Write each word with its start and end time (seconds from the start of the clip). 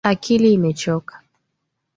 Akili 0.11 0.51
imechoka 0.53 1.15